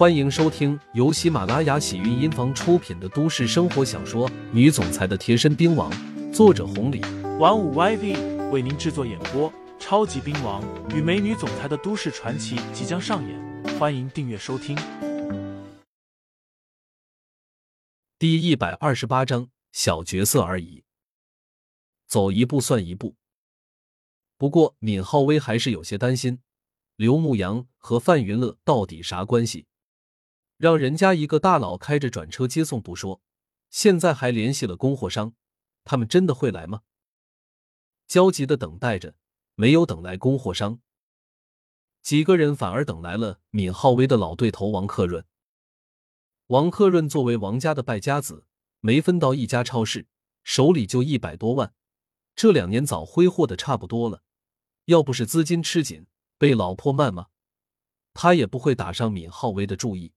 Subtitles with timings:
[0.00, 5.92] 欢迎收听由喜马拉雅喜韵音房出品的都市生活小说《女总裁的贴身兵王》，
[6.32, 7.02] 作者红礼，
[7.38, 9.52] 玩五 YV 为您制作演播。
[9.78, 14.74] 超级兵王与美女总裁的都市传奇即将上演，欢迎订阅收听。
[18.18, 20.82] 第一百二十八章，小角色而已，
[22.06, 23.16] 走一步算一步。
[24.38, 26.38] 不过闵浩威还是有些担心，
[26.96, 29.66] 刘牧阳和范云乐到底啥关系？
[30.60, 33.22] 让人家一个大佬开着转车接送不说，
[33.70, 35.32] 现在还联系了供货商，
[35.84, 36.82] 他们真的会来吗？
[38.06, 39.14] 焦急的等待着，
[39.54, 40.80] 没有等来供货商，
[42.02, 45.24] 几个人反而等来了闵浩威的老对头王克润。
[46.48, 48.44] 王克润作为王家的败家子，
[48.80, 50.08] 没分到一家超市，
[50.44, 51.72] 手里就一百多万，
[52.36, 54.22] 这两年早挥霍的差不多了，
[54.84, 56.06] 要不是资金吃紧，
[56.36, 57.28] 被老婆谩骂，
[58.12, 60.12] 他也不会打上闵浩威的注意。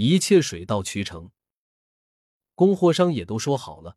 [0.00, 1.32] 一切水到渠成，
[2.54, 3.96] 供货商也都说好了，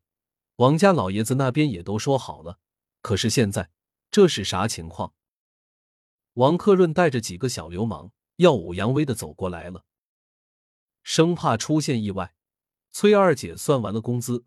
[0.56, 2.58] 王家老爷子那边也都说好了。
[3.04, 3.70] 可是现在
[4.10, 5.14] 这是啥情况？
[6.34, 9.86] 王克润带着几个小流氓耀武扬威的走过来了，
[11.04, 12.34] 生怕出现意外。
[12.92, 14.46] 崔二姐算完了工资，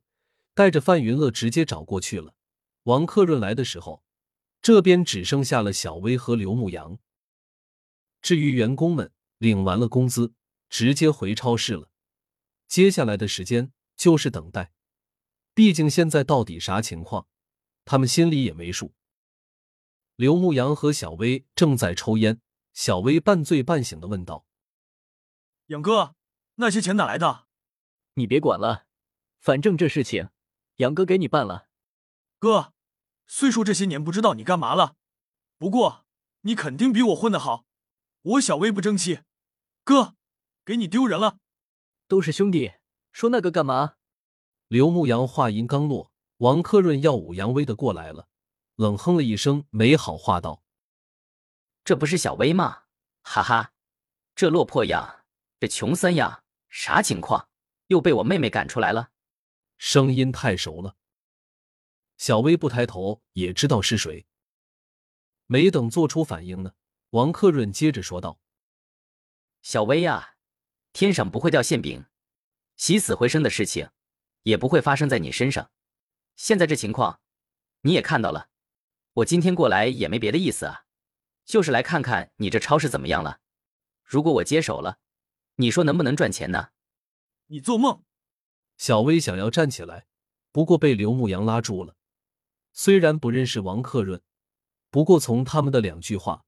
[0.55, 2.35] 带着范云乐直接找过去了。
[2.83, 4.03] 王克润来的时候，
[4.61, 6.99] 这边只剩下了小薇和刘牧阳。
[8.21, 10.35] 至于员工们，领完了工资。
[10.75, 11.89] 直接回超市了，
[12.67, 14.73] 接下来的时间就是等待。
[15.55, 17.29] 毕竟现在到底啥情况，
[17.85, 18.93] 他们心里也没数。
[20.17, 22.41] 刘牧阳和小薇正在抽烟，
[22.73, 24.47] 小薇半醉半醒的问道
[25.71, 26.17] ：“杨哥，
[26.57, 27.47] 那些钱哪来的？
[28.15, 28.87] 你别管了，
[29.39, 30.31] 反正这事情
[30.79, 31.69] 杨哥给你办了。
[32.41, 32.73] 哥，
[33.29, 34.97] 虽说这些年不知道你干嘛了，
[35.57, 36.05] 不过
[36.41, 37.65] 你肯定比我混得好。
[38.23, 39.21] 我小薇不争气，
[39.85, 40.17] 哥。”
[40.65, 41.41] 给你丢人了，
[42.09, 42.73] 都是兄弟，
[43.13, 43.97] 说那个干嘛？
[44.69, 48.29] 刘牧阳话音刚落，王克润耀武扬威的过来了，
[48.77, 50.63] 冷哼了一声，没好话道
[51.85, 52.85] ：“这不是小薇吗？
[53.23, 53.73] 哈哈，
[54.35, 55.27] 这落魄样，
[55.61, 57.51] 这穷酸样，啥情况？
[57.89, 59.11] 又被我妹妹赶出来了？”
[59.77, 60.97] 声音太熟了，
[62.17, 64.27] 小薇不抬头也知道是谁。
[65.45, 66.73] 没等做出反应呢，
[67.11, 68.41] 王克润接着说道
[69.61, 70.31] ：“小薇呀。”
[70.95, 72.07] 天上不会掉馅饼，
[72.77, 73.91] 起死回生的事情
[74.45, 75.73] 也不会发生在你身上。
[76.37, 77.19] 现在这情况
[77.81, 78.49] 你也看到了，
[79.15, 80.85] 我今天过来也没别的意思啊，
[81.45, 83.41] 就是来看看你这超市怎么样了。
[84.05, 85.01] 如果我接手了，
[85.57, 86.69] 你说能不能赚钱呢？
[87.47, 88.05] 你做梦！
[88.79, 90.07] 小薇想要站起来，
[90.53, 91.97] 不过被刘牧阳拉住了。
[92.73, 94.23] 虽然不认识王克润，
[94.91, 96.45] 不过从他们的两句话，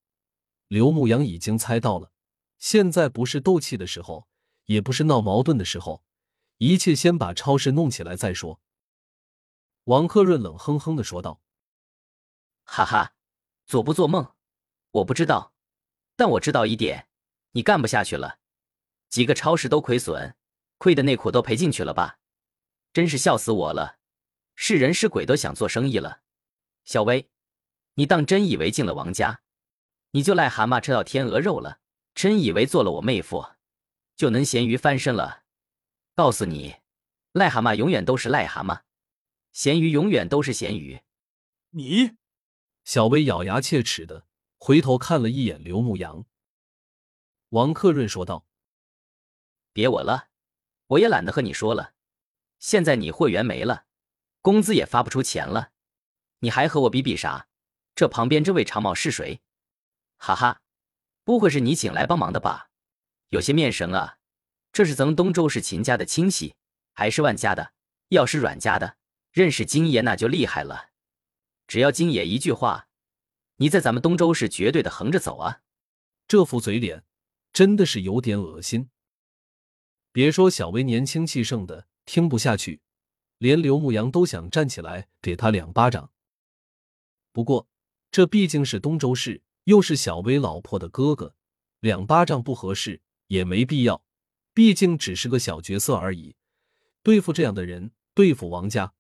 [0.69, 2.13] 刘牧阳已经猜到了，
[2.59, 4.29] 现在不是斗气的时候。
[4.67, 6.05] 也不是闹矛盾的时候，
[6.59, 8.61] 一切先把超市弄起来再说。
[9.85, 11.41] 王克润冷哼哼的说道
[12.65, 13.15] ：“哈哈，
[13.67, 14.35] 做不做梦？
[14.91, 15.55] 我不知道，
[16.17, 17.09] 但我知道一点，
[17.53, 18.39] 你干不下去了。
[19.09, 20.37] 几个超市都亏损，
[20.79, 22.19] 亏的内裤都赔进去了吧？
[22.93, 23.99] 真是笑死我了！
[24.55, 26.23] 是人是鬼都想做生意了。
[26.85, 27.31] 小薇，
[27.95, 29.43] 你当真以为进了王家，
[30.13, 31.81] 你就癞蛤蟆吃到天鹅肉了？
[32.15, 33.47] 真以为做了我妹夫？”
[34.17, 35.45] 就能咸鱼翻身了。
[36.15, 36.77] 告诉你，
[37.33, 38.83] 癞蛤蟆永远都是癞蛤蟆，
[39.53, 41.03] 咸鱼永远都是咸鱼。
[41.71, 42.17] 你，
[42.85, 44.27] 小薇咬牙切齿的
[44.59, 46.25] 回头看了一眼刘牧阳。
[47.51, 48.47] 王克润说道
[49.75, 50.31] ：“别我了，
[50.87, 51.93] 我也懒得和你说了。
[52.59, 53.85] 现在你会员没了，
[54.41, 55.73] 工资也发不出钱了，
[56.39, 57.49] 你还和我比比啥？
[57.95, 59.43] 这旁边这位长毛是谁？
[60.17, 60.63] 哈哈，
[61.23, 62.71] 不会是你请来帮忙的吧？”
[63.29, 64.19] 有些面神啊，
[64.73, 66.55] 这是咱们东周市秦家的亲戚，
[66.95, 67.73] 还是万家的？
[68.11, 68.97] 要是阮家的，
[69.33, 70.91] 认识金爷那就厉害了。
[71.67, 72.89] 只要金爷一句话，
[73.57, 75.63] 你在咱们东周市绝对的横着走啊！
[76.29, 77.05] 这副嘴脸
[77.53, 78.91] 真的是有点恶心。
[80.13, 82.81] 别说小薇年轻气盛的听不下去，
[83.39, 86.13] 连刘牧阳都想站起来给他两巴掌。
[87.33, 87.69] 不过
[88.13, 91.35] 这毕竟是东周市，又是小薇老婆的哥哥，
[91.81, 93.03] 两巴掌不合适。
[93.29, 94.03] 也没必要，
[94.55, 96.37] 毕竟只是个小角色而已。
[97.03, 98.93] 对付这样的人，对付王家，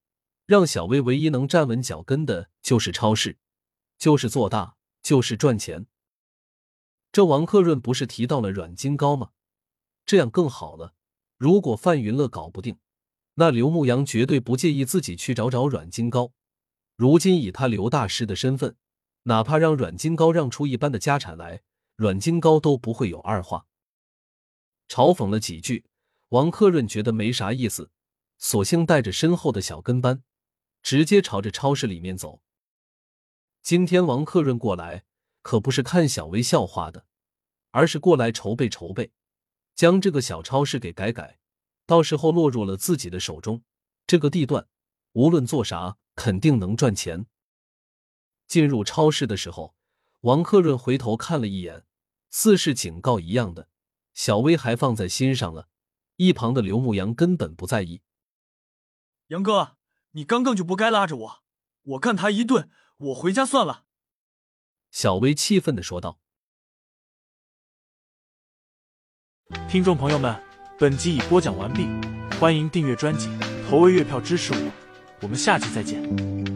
[0.47, 3.37] 让小薇唯一能站稳脚跟的就是超市，
[3.99, 5.87] 就是做大，就是赚钱。
[7.13, 9.31] 这王克润不是提到了阮金高吗？
[10.05, 10.95] 这样更好了。
[11.39, 12.79] 如果范云乐搞不定，
[13.35, 16.33] 那刘牧阳绝对不介意自己去找找阮金高。
[16.97, 18.77] 如今以他刘大师的身份，
[19.25, 21.63] 哪怕让阮金高让出一半的家产来，
[21.97, 23.67] 阮金高都不会有二话。
[24.89, 25.87] 嘲讽了几句。
[26.31, 27.91] 王克润觉得没啥意思，
[28.39, 30.23] 索性带着身后的小跟班，
[30.83, 32.43] 直接朝着超市里面走。
[33.63, 35.05] 今天王克润过来，
[35.43, 37.07] 可不是看小薇笑话的，
[37.71, 39.13] 而是过来筹备筹备，
[39.75, 41.39] 将这个小超市给改改，
[41.87, 43.63] 到时候落入了自己的手中，
[44.07, 44.67] 这个地段
[45.13, 47.27] 无论做啥，肯定能赚钱。
[48.49, 49.77] 进入超市的时候，
[50.23, 51.85] 王克润回头看了一眼，
[52.31, 53.69] 似是警告一样的，
[54.17, 55.69] 小薇还放在心上了。
[56.17, 58.01] 一旁的刘牧阳根本不在意。
[59.27, 59.77] 杨哥，
[60.13, 61.43] 你刚刚就不该拉着我，
[61.83, 63.85] 我干他一顿，我回家算了。
[64.91, 66.19] 小薇气愤的说道。
[69.69, 70.43] 听众朋友们，
[70.79, 71.87] 本集已播讲完毕，
[72.41, 73.29] 欢迎订阅专辑，
[73.69, 74.73] 投喂月票支持我，
[75.21, 76.56] 我们下集再见。